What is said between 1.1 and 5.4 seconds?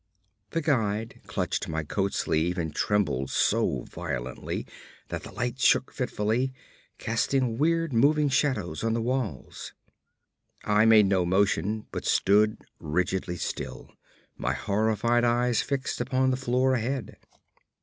clutched my coat sleeve and trembled so violently that the